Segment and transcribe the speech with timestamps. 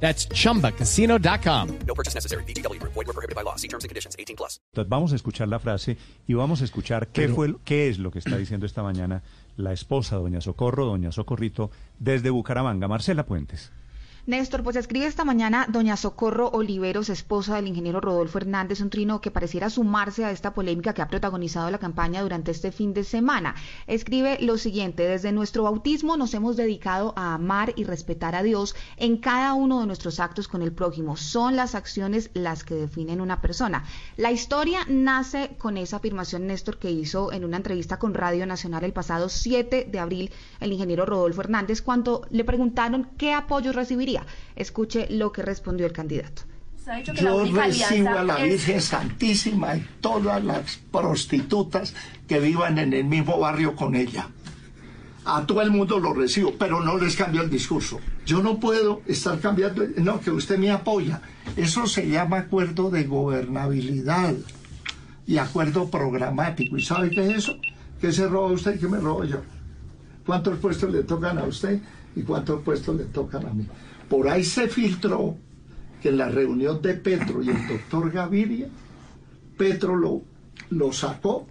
[0.00, 1.68] That's chumbacasino.com.
[1.86, 2.44] No purchase necessary.
[2.44, 2.78] BGW.
[2.82, 3.56] Void were prohibited by law.
[3.56, 4.14] See terms and conditions.
[4.18, 4.60] 18 plus.
[4.72, 5.96] Entonces vamos a escuchar la frase
[6.28, 9.22] y vamos a escuchar qué fue el- qué es lo que está diciendo esta mañana
[9.56, 13.72] la esposa doña Socorro, doña Socorrito, desde Bucaramanga, Marcela Puentes.
[14.26, 19.20] Néstor, pues escribe esta mañana doña Socorro Oliveros, esposa del ingeniero Rodolfo Hernández, un trino
[19.20, 23.04] que pareciera sumarse a esta polémica que ha protagonizado la campaña durante este fin de
[23.04, 23.54] semana.
[23.86, 28.74] Escribe lo siguiente, desde nuestro bautismo nos hemos dedicado a amar y respetar a Dios
[28.96, 31.16] en cada uno de nuestros actos con el prójimo.
[31.16, 33.84] Son las acciones las que definen una persona.
[34.16, 38.82] La historia nace con esa afirmación, Néstor, que hizo en una entrevista con Radio Nacional
[38.82, 44.15] el pasado 7 de abril el ingeniero Rodolfo Hernández cuando le preguntaron qué apoyo recibiría.
[44.54, 46.42] Escuche lo que respondió el candidato.
[47.20, 51.92] Yo recibo a la es- Virgen Santísima y todas las prostitutas
[52.28, 54.28] que vivan en el mismo barrio con ella.
[55.24, 57.98] A todo el mundo lo recibo, pero no les cambio el discurso.
[58.24, 61.20] Yo no puedo estar cambiando, no, que usted me apoya.
[61.56, 64.34] Eso se llama acuerdo de gobernabilidad
[65.26, 66.76] y acuerdo programático.
[66.76, 67.56] ¿Y sabe qué es eso?
[68.00, 69.38] ¿Qué se roba usted y qué me robo yo?
[70.24, 71.80] ¿Cuántos puestos le tocan a usted
[72.14, 73.66] y cuántos puestos le tocan a mí?
[74.08, 75.36] Por ahí se filtró
[76.00, 78.68] que en la reunión de Petro y el doctor Gaviria,
[79.56, 80.22] Petro lo,
[80.70, 81.46] lo sacó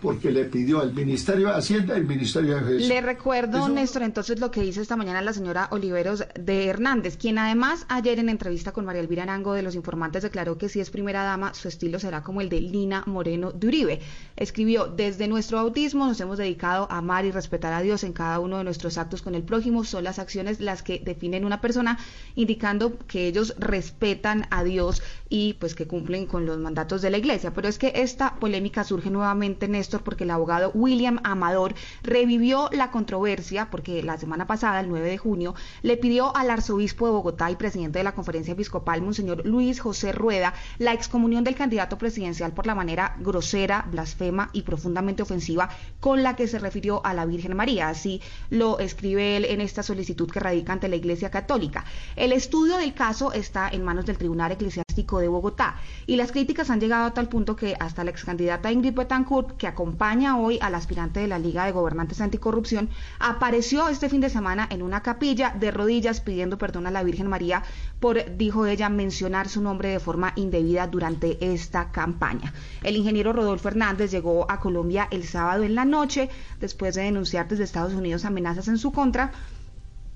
[0.00, 2.88] porque le pidió al Ministerio de Hacienda y el Ministerio de Defensa.
[2.94, 7.16] Le recuerdo, Eso- Néstor, entonces lo que dice esta mañana la señora Oliveros de Hernández,
[7.16, 10.80] quien además ayer en entrevista con María Elvira Arango de Los Informantes declaró que si
[10.80, 14.00] es primera dama, su estilo será como el de Lina Moreno de Uribe.
[14.36, 18.38] Escribió, desde nuestro bautismo nos hemos dedicado a amar y respetar a Dios en cada
[18.38, 19.84] uno de nuestros actos con el prójimo.
[19.84, 21.98] Son las acciones las que definen una persona,
[22.36, 27.18] indicando que ellos respetan a Dios y pues que cumplen con los mandatos de la
[27.18, 27.52] iglesia.
[27.52, 32.92] Pero es que esta polémica surge nuevamente, Néstor, porque el abogado William Amador revivió la
[32.92, 37.50] controversia porque la semana pasada, el 9 de junio, le pidió al arzobispo de Bogotá
[37.50, 42.52] y presidente de la conferencia episcopal, Monseñor Luis José Rueda, la excomunión del candidato presidencial
[42.52, 47.26] por la manera grosera, blasfema y profundamente ofensiva con la que se refirió a la
[47.26, 47.88] Virgen María.
[47.88, 51.84] Así lo escribe él en esta solicitud que radica ante la Iglesia Católica.
[52.16, 56.70] El estudio del caso está en manos del Tribunal Eclesiástico de Bogotá y las críticas
[56.70, 60.74] han llegado a tal punto que hasta la excandidata Ingrid Betancourt, que acompaña hoy al
[60.74, 65.54] aspirante de la Liga de Gobernantes Anticorrupción, apareció este fin de semana en una capilla
[65.58, 67.62] de rodillas pidiendo perdón a la Virgen María
[67.98, 72.52] por, dijo ella, mencionar su nombre de forma indebida durante esta campaña.
[72.82, 76.28] El ingeniero Rodolfo Hernández llegó a Colombia el sábado en la noche
[76.60, 79.32] después de denunciar desde Estados Unidos amenazas en su contra.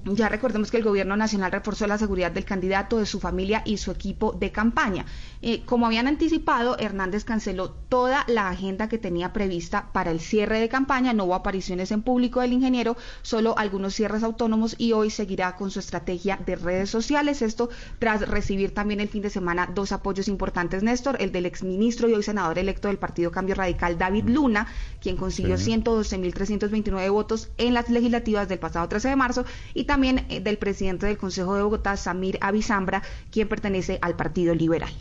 [0.05, 3.79] Ya recordemos que el gobierno nacional reforzó la seguridad del candidato, de su familia y
[3.79, 5.07] su equipo de campaña.
[5.41, 10.61] Eh, como habían anticipado, Hernández canceló toda la agenda que tenía prevista para el cierre
[10.61, 11.15] de campaña.
[11.15, 15.71] No hubo apariciones en público del ingeniero, solo algunos cierres autónomos y hoy seguirá con
[15.71, 17.41] su estrategia de redes sociales.
[17.41, 22.11] Esto tras recibir también el fin de semana dos apoyos importantes, Néstor, el del exministro
[22.11, 24.67] y hoy senador electo del Partido Cambio Radical, David Luna,
[25.01, 25.73] quien consiguió Sí.
[25.73, 31.07] 112.329 votos en las legislativas del pasado 13 de marzo, y también eh, del presidente
[31.07, 34.93] del Consejo de Bogotá, Samir Avisambra, quien pertenece al Partido Liberal.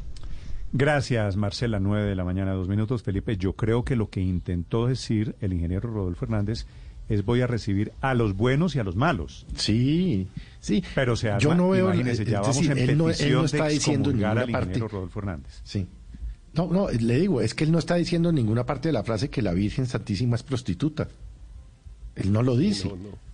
[0.72, 3.04] Gracias, Marcela, nueve de la mañana, dos minutos.
[3.04, 6.66] Felipe, yo creo que lo que intentó decir el ingeniero Rodolfo Hernández
[7.10, 9.46] es voy a recibir a los buenos y a los malos.
[9.56, 10.28] Sí,
[10.60, 10.84] sí.
[10.96, 13.46] Pero se yo no veo, imagínese, es ya vamos decir, en él no, él no
[13.46, 14.58] está de diciendo ninguna al parte.
[14.58, 15.62] ingeniero Rodolfo Hernández.
[15.64, 15.88] Sí.
[16.54, 19.04] No, no, le digo, es que él no está diciendo en ninguna parte de la
[19.04, 21.08] frase que la Virgen Santísima es prostituta.
[22.16, 22.90] Él no lo dice.
[22.90, 23.33] No, no.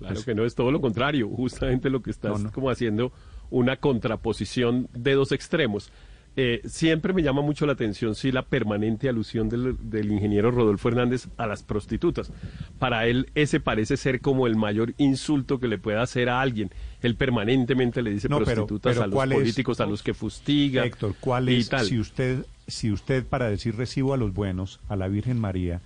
[0.00, 1.28] Claro que no, es todo lo contrario.
[1.28, 2.52] Justamente lo que estás No, no.
[2.52, 3.12] como haciendo
[3.50, 5.90] una contraposición de dos extremos.
[6.36, 10.88] Eh, siempre me llama mucho la atención, sí, la permanente alusión del, del ingeniero Rodolfo
[10.88, 12.30] Hernández a las prostitutas.
[12.78, 16.70] Para él, ese parece ser como el mayor insulto que le pueda hacer a alguien.
[17.02, 20.14] Él permanentemente le dice No, prostitutas pero a los ¿cuál es- políticos, a los que
[20.14, 20.84] fustiga.
[20.84, 21.84] Héctor, ¿cuál y es, tal.
[21.84, 25.80] si usted, si usted para decir recibo a los buenos, a la Virgen María,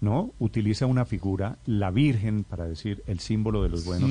[0.00, 0.32] ¿no?
[0.38, 4.10] Utiliza una figura, la Virgen, para decir el símbolo de los buenos,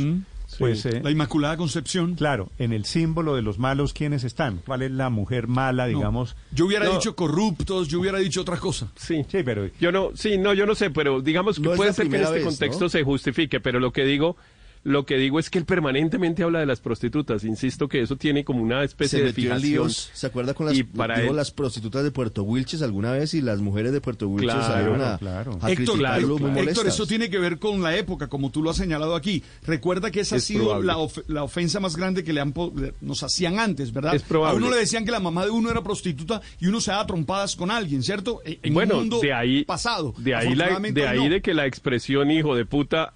[0.59, 0.85] pues...
[0.85, 2.15] eh, La Inmaculada Concepción.
[2.15, 4.61] Claro, en el símbolo de los malos, ¿quiénes están?
[4.65, 5.97] ¿Cuál es la mujer mala, No.
[5.97, 6.35] digamos?
[6.51, 6.93] Yo hubiera No.
[6.93, 8.91] dicho corruptos, yo hubiera dicho otra cosa.
[8.95, 9.23] Sí.
[9.27, 12.09] Sí, pero Yo no, sí, no, yo no sé, pero digamos que No puede ser
[12.09, 12.89] que en este vez, contexto ¿no?
[12.89, 14.37] se justifique, pero lo que digo,
[14.85, 17.43] Lo que digo es que él permanentemente habla de las prostitutas.
[17.43, 19.61] Insisto que eso tiene como una especie se de fijación.
[19.71, 23.11] líos, ¿se acuerda con las, Y para digo, él- las prostitutas de Puerto Wilches alguna
[23.11, 25.57] vez y las mujeres de Puerto Wilches Claro, salieron a, claro.
[25.59, 28.69] a Héctor, criticarlo muy Héctor, eso tiene que ver con la época, como tú lo
[28.69, 29.43] has señalado aquí.
[29.65, 30.85] Recuerda que esa ha Es sido probable.
[30.87, 32.53] la, of- la ofensa más grande que le han
[33.01, 34.13] nos hacían antes, ¿verdad?
[34.13, 34.53] Es probable.
[34.55, 37.07] A uno le decían que la mamá de uno era prostituta y uno se daba
[37.07, 38.41] trompadas con alguien, ¿cierto?
[38.45, 40.13] E- En bueno, un mundo de ahí, pasado.
[40.19, 41.29] de ahí, la- de, ahí no.
[41.29, 43.15] de que la expresión hijo de puta,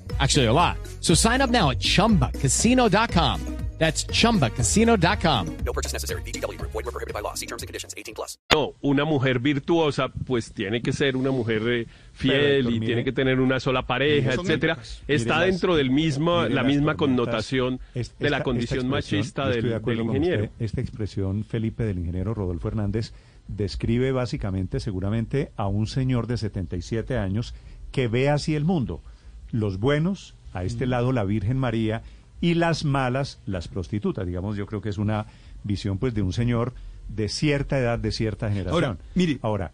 [0.21, 0.77] Actually, a lot.
[0.99, 3.39] So sign up now at chumbacasino.com.
[3.79, 5.47] That's chumbacasino.com.
[5.65, 6.21] No purchase necessary.
[6.21, 6.71] VGW Group.
[6.71, 7.33] Void were prohibited by law.
[7.33, 7.95] See terms and conditions.
[7.97, 8.37] 18 plus.
[8.53, 12.79] no, una mujer virtuosa pues tiene que ser una mujer eh, Pero, fiel Héctor, y
[12.79, 14.77] mire- tiene que tener una sola pareja, etcétera.
[15.07, 18.79] Está Mire las- dentro del mismo, la las misma connotación Es- de la esta- condición
[18.81, 20.43] esta machista del, de del ingeniero.
[20.43, 23.13] usted, esta expresión, Felipe, del ingeniero Rodolfo Hernández,
[23.47, 27.55] describe básicamente, seguramente, a un señor de 77 años
[27.91, 29.01] que ve así el mundo.
[29.51, 32.03] Los buenos, a este lado la Virgen María,
[32.41, 34.25] y las malas, las prostitutas.
[34.25, 35.27] Digamos, yo creo que es una
[35.63, 36.73] visión pues de un señor
[37.07, 38.83] de cierta edad, de cierta generación.
[38.83, 39.39] Ahora, mire.
[39.41, 39.71] Ahora,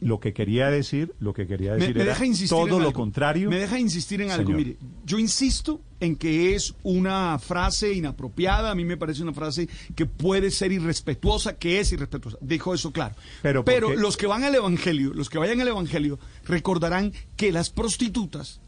[0.00, 3.48] lo que quería decir, lo que quería decir me era deja insistir todo lo contrario.
[3.48, 4.46] Me deja insistir en algo.
[4.46, 4.58] Señor.
[4.58, 8.72] Mire, yo insisto en que es una frase inapropiada.
[8.72, 12.36] A mí me parece una frase que puede ser irrespetuosa, que es irrespetuosa.
[12.40, 13.14] Dejo eso claro.
[13.40, 13.96] Pero ¿por qué?
[13.96, 18.60] los que van al Evangelio, los que vayan al Evangelio, recordarán que las prostitutas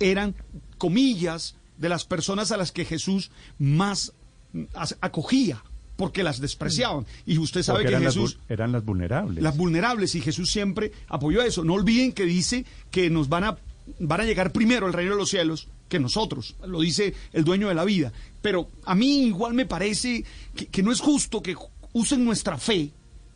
[0.00, 0.34] eran,
[0.78, 4.12] comillas, de las personas a las que Jesús más
[4.52, 4.62] mm,
[5.00, 5.62] acogía,
[5.96, 7.06] porque las despreciaban.
[7.26, 8.38] Y usted sabe porque que eran, las, Jesús...
[8.38, 9.42] vul- eran las vulnerables.
[9.42, 11.64] Las vulnerables y Jesús siempre apoyó eso.
[11.64, 13.58] No olviden que dice que nos van a
[14.00, 17.68] van a llegar primero al reino de los cielos que nosotros, lo dice el dueño
[17.68, 18.12] de la vida.
[18.42, 20.24] Pero a mí igual me parece
[20.56, 21.54] que, que no es justo que
[21.92, 22.90] usen nuestra fe.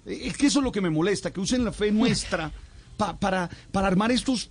[0.04, 2.50] Es que eso es lo que me molesta, que usen la fe nuestra
[2.96, 4.50] pa- para, para armar estos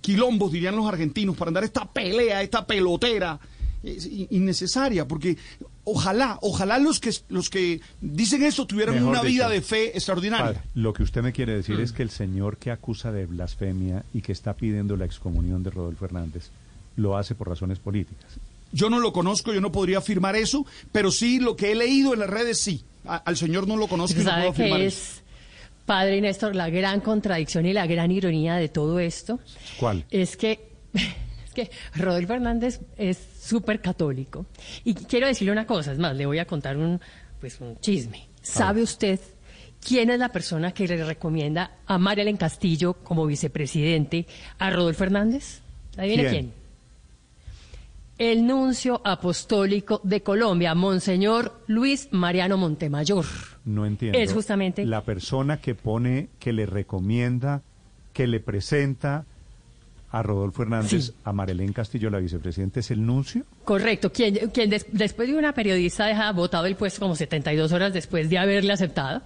[0.00, 3.38] quilombos, dirían los argentinos, para andar esta pelea, esta pelotera
[3.82, 5.36] es in- innecesaria, porque
[5.84, 10.46] ojalá, ojalá los que los que dicen eso tuvieran Mejor una vida de fe extraordinaria.
[10.46, 11.82] Padre, lo que usted me quiere decir Mm.
[11.82, 15.70] es que el señor que acusa de blasfemia y que está pidiendo la excomunión de
[15.70, 16.50] Rodolfo Hernández
[16.96, 18.30] lo hace por razones políticas.
[18.70, 22.14] Yo no lo conozco, yo no podría afirmar eso, pero sí lo que he leído
[22.14, 22.84] en las redes sí.
[23.04, 25.21] A- al señor no lo conozco y no puedo afirmar que eso.
[25.86, 29.40] Padre Néstor, la gran contradicción y la gran ironía de todo esto
[29.78, 30.04] ¿Cuál?
[30.10, 34.46] es que, es que Rodolfo Hernández es súper católico.
[34.84, 37.00] Y quiero decirle una cosa, es más, le voy a contar un,
[37.40, 38.28] pues, un chisme.
[38.40, 39.20] ¿Sabe usted
[39.80, 44.26] quién es la persona que le recomienda a Mariela Castillo como vicepresidente
[44.58, 45.60] a Rodolfo Hernández?
[45.96, 46.32] ¿Adivine ¿Quién?
[46.32, 46.61] quién?
[48.18, 53.24] El nuncio apostólico de Colombia, Monseñor Luis Mariano Montemayor.
[53.64, 54.18] No entiendo.
[54.18, 57.62] Es justamente- la persona que pone, que le recomienda,
[58.12, 59.24] que le presenta
[60.10, 61.12] a Rodolfo Hernández, Sí.
[61.24, 63.44] a Marilén Castillo, la vicepresidenta, es el nuncio.
[63.64, 67.94] Correcto, quien, quien des- después de una periodista deja votado el puesto como 72 horas
[67.94, 69.22] después de haberle aceptado,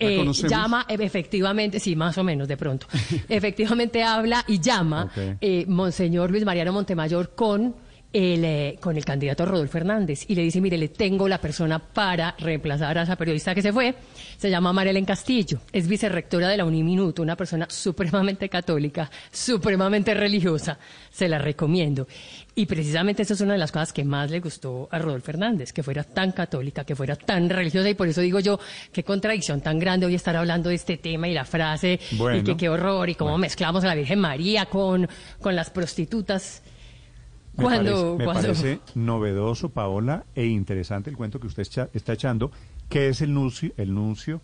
[0.00, 2.88] ¿La eh, llama e- efectivamente, sí, más o menos de pronto,
[3.28, 5.36] efectivamente habla y llama Ok.
[5.40, 7.76] eh, Monseñor Luis Mariano Montemayor con
[8.12, 11.78] el, eh, con el candidato Rodolfo Hernández y le dice, mire, le tengo la persona
[11.78, 13.94] para reemplazar a esa periodista que se fue,
[14.38, 20.78] se llama Marielen Castillo, es vicerrectora de la Uniminuto, una persona supremamente católica, supremamente religiosa,
[21.10, 22.06] se la recomiendo.
[22.54, 25.72] Y precisamente esa es una de las cosas que más le gustó a Rodolfo Hernández,
[25.74, 28.58] que fuera tan católica, que fuera tan religiosa, y por eso digo yo,
[28.92, 32.38] qué contradicción tan grande hoy estar hablando de este tema y la frase, Bueno.
[32.38, 33.42] y que qué horror, y cómo Bueno.
[33.42, 35.06] mezclamos a la Virgen María con,
[35.40, 36.62] con las prostitutas.
[37.56, 41.88] Me Cuando, parece, me cuando- parece novedoso, Paola, e interesante el cuento que usted echa-
[41.94, 42.50] está echando,
[42.88, 44.40] que es el nuncio, el nuncio,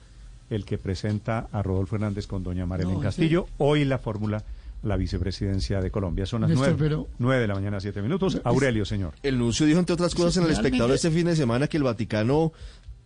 [0.50, 4.42] el que presenta a Rodolfo Hernández con doña Marilén No, Castillo, hoy la fórmula,
[4.83, 6.26] la vicepresidencia de Colombia.
[6.26, 8.40] Son las nueve, pero- nueve de la mañana, siete minutos.
[8.45, 9.12] Aurelio, señor.
[9.23, 11.83] El nuncio dijo, entre otras cosas, en el espectador este fin de semana que el
[11.83, 12.52] Vaticano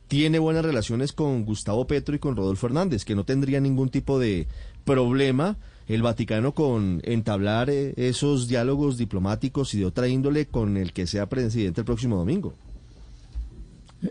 [0.08, 4.18] tiene buenas relaciones con Gustavo Petro y con Rodolfo Hernández, que no tendría ningún tipo
[4.20, 4.46] de
[4.84, 5.56] problema
[5.88, 11.06] el Vaticano con entablar eh, esos diálogos diplomáticos y de otra índole con el que
[11.06, 12.54] sea presidente el próximo domingo.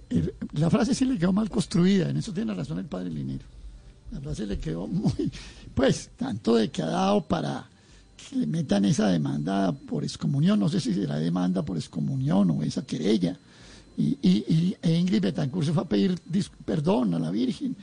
[0.10, 3.46] Eh, La frase sí le quedó mal construida, en eso tiene razón el padre Linero.
[4.12, 5.32] La frase le quedó muy,
[5.74, 7.68] pues, tanto de que ha dado para
[8.30, 12.64] que le metan esa demanda por excomunión, no sé si será demanda por excomunión o
[12.64, 13.38] esa querella,
[13.98, 16.20] y, y, y- e Ingrid Betancourt se fue a pedir
[16.66, 17.76] perdón a la Virgen.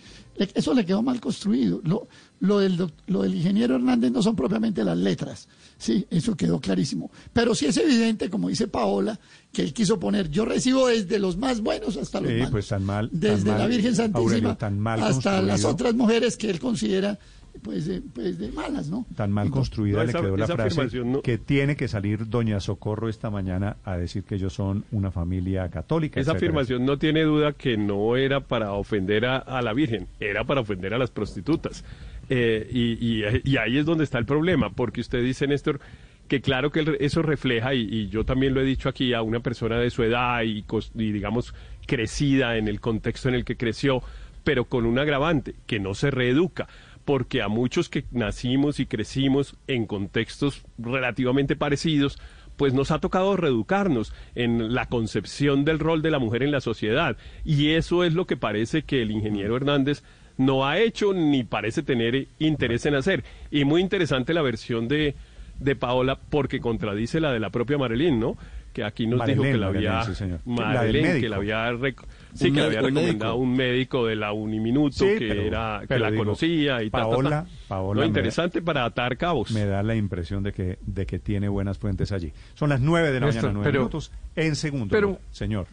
[0.54, 1.80] Eso le quedó mal construido.
[1.84, 2.08] Lo,
[2.40, 5.46] lo, del, lo del ingeniero Hernández no son propiamente las letras.
[5.78, 7.10] Sí, eso quedó clarísimo.
[7.32, 9.18] Pero sí es evidente, como dice Paola,
[9.52, 12.50] que él quiso poner, yo recibo desde los más buenos hasta los Sí, malos.
[12.50, 16.36] pues tan mal, tan Desde la Virgen Santísima Aurelio, tan mal hasta las otras mujeres
[16.36, 17.18] que él considera
[17.62, 19.06] pues de, pues de malas, ¿no?
[19.14, 21.86] Tan mal Entonces, construida No, le quedó la esa frase afirmación no- que tiene que
[21.88, 26.18] salir doña Socorro esta mañana a decir que ellos son una familia católica.
[26.20, 26.48] Esa etcétera.
[26.50, 30.60] afirmación no tiene duda que no era para ofender a, a la Virgen, era para
[30.62, 31.84] ofender a las prostitutas.
[32.30, 35.80] Eh, y, y- y ahí es donde está el problema, porque usted dice, Néstor,
[36.28, 39.40] que claro que eso refleja, y, y yo también lo he dicho aquí, a una
[39.40, 41.52] persona de su edad y, digamos
[41.86, 44.02] crecida en el contexto en el que creció,
[44.44, 46.68] pero con un agravante, que no se reeduca
[47.04, 52.18] porque a muchos que nacimos y crecimos en contextos relativamente parecidos,
[52.56, 56.60] pues nos ha tocado reeducarnos en la concepción del rol de la mujer en la
[56.60, 57.16] sociedad.
[57.44, 60.02] Y eso es lo que parece que el ingeniero Hernández
[60.36, 63.24] no ha hecho ni parece tener interés en hacer.
[63.50, 65.14] Y muy interesante la versión de,
[65.58, 68.36] de Paola porque contradice la de la propia Marilyn, ¿no?
[68.72, 70.02] Que aquí nos dijo que la había...
[70.04, 70.40] sí, señor.
[70.46, 71.70] La del Marelén, que la había...
[71.72, 72.02] rec-
[72.34, 75.28] Sí, Un que le me- había un recomendado un médico de la Uniminuto Sí, que
[75.28, 77.10] pero- era que pero la digo, conocía y ta, ta, ta.
[77.10, 79.50] Paola- Paola me- interesante para atar cabos.
[79.50, 82.32] Me da la impresión de que, de que tiene buenas fuentes allí.
[82.54, 84.10] Son las nueve de la Néstor, mañana, nueve pero- minutos.
[84.34, 85.66] En segundo, pero- señor.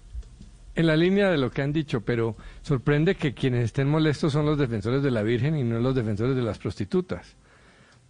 [0.75, 4.45] En la línea de lo que han dicho, pero sorprende que quienes estén molestos son
[4.45, 7.37] los defensores de la Virgen y no los defensores de las prostitutas.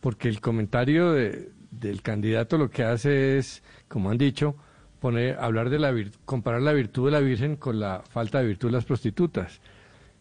[0.02, 4.56] Porque el comentario de- del candidato lo que hace es, como han dicho,
[5.00, 5.94] poner, hablar de la
[6.26, 9.62] comparar la virtud de la Virgen con la falta de virtud de las prostitutas.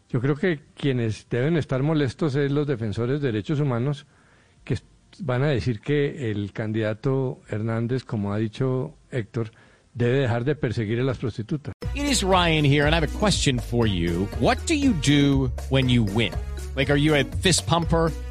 [0.09, 4.07] Yo creo que quienes deben estar molestos es los defensores de derechos humanos
[4.63, 4.77] que
[5.19, 9.51] van a decir que el candidato Hernández, como ha dicho Héctor,
[9.93, 11.73] debe dejar de perseguir a las prostitutas.
[11.93, 14.27] It is Ryan here, and I have a question for you.
[14.39, 16.33] What do you do when you win?
[16.75, 18.11] Like, are you a fist pumper?